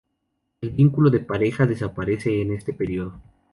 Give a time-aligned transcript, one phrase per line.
[0.61, 3.21] El vínculo de pareja desaparece en este periodo.